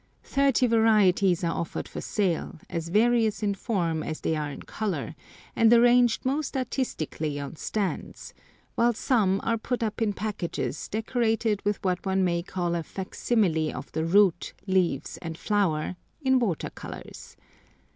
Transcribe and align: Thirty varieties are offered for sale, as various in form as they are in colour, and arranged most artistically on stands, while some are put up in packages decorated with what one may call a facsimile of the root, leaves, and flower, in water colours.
Thirty 0.23 0.65
varieties 0.65 1.43
are 1.43 1.53
offered 1.55 1.87
for 1.87 2.01
sale, 2.01 2.59
as 2.71 2.89
various 2.89 3.43
in 3.43 3.53
form 3.53 4.01
as 4.01 4.21
they 4.21 4.35
are 4.35 4.49
in 4.49 4.63
colour, 4.63 5.13
and 5.55 5.71
arranged 5.71 6.25
most 6.25 6.57
artistically 6.57 7.39
on 7.39 7.55
stands, 7.55 8.33
while 8.73 8.93
some 8.93 9.39
are 9.43 9.59
put 9.59 9.83
up 9.83 10.01
in 10.01 10.13
packages 10.13 10.87
decorated 10.87 11.61
with 11.63 11.77
what 11.83 12.03
one 12.03 12.23
may 12.23 12.41
call 12.41 12.73
a 12.73 12.81
facsimile 12.81 13.71
of 13.71 13.91
the 13.91 14.03
root, 14.03 14.53
leaves, 14.65 15.17
and 15.17 15.37
flower, 15.37 15.95
in 16.23 16.39
water 16.39 16.71
colours. 16.71 17.37